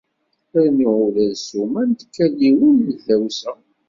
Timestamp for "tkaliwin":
1.99-2.77